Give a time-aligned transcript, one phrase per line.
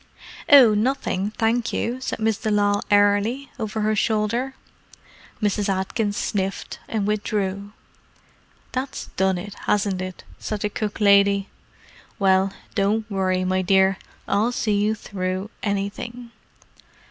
[0.49, 4.55] "Oh—nothing, thank you," said Miss de Lisle airily, over her shoulder.
[5.43, 5.69] Mrs.
[5.69, 7.71] Atkins sniffed, and withdrew.
[8.71, 11.49] "That's done it, hasn't it?" said the cook lady.
[12.17, 16.31] "Well, don't worry, my dear; I'll see you through anything."